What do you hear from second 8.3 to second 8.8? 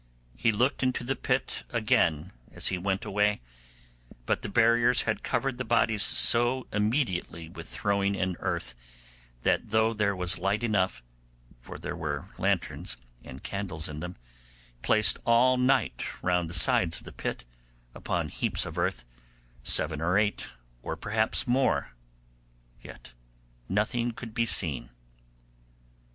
earth,